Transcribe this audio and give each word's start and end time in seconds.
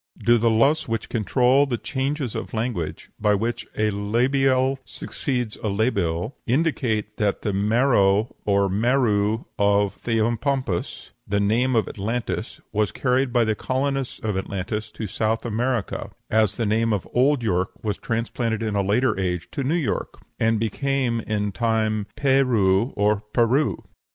Do 0.17 0.39
the 0.39 0.49
laws 0.49 0.87
which 0.87 1.09
control 1.09 1.67
the 1.67 1.77
changes 1.77 2.33
of 2.33 2.55
language, 2.55 3.11
by 3.19 3.35
which 3.35 3.67
a 3.77 3.91
labial 3.91 4.79
succeeds 4.83 5.57
a 5.57 5.67
labial, 5.69 6.35
indicate 6.47 7.17
that 7.17 7.43
the 7.43 7.53
Mero 7.53 8.35
or 8.43 8.67
Merou 8.67 9.45
of 9.59 9.95
Theopompus, 10.01 11.11
the 11.27 11.39
name 11.39 11.75
of 11.75 11.87
Atlantis, 11.87 12.59
was 12.71 12.91
carried 12.91 13.31
by 13.31 13.43
the 13.43 13.53
colonists 13.53 14.17
of 14.21 14.35
Atlantis 14.35 14.91
to 14.93 15.05
South 15.05 15.45
America 15.45 16.09
(as 16.31 16.57
the 16.57 16.65
name 16.65 16.93
of 16.93 17.07
old 17.13 17.43
York 17.43 17.69
was 17.83 17.99
transplanted 17.99 18.63
in 18.63 18.75
a 18.75 18.81
later 18.81 19.19
age 19.19 19.49
to 19.51 19.63
New 19.63 19.75
York), 19.75 20.17
and 20.39 20.59
became 20.59 21.19
in 21.19 21.51
time 21.51 22.07
Pérou 22.17 22.91
or 22.95 23.17
Peru? 23.17 23.83